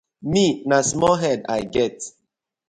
Mi 0.31 0.45
na 0.69 0.77
small 0.83 1.15
head 1.17 1.45
I 1.47 1.61
get. 1.61 1.97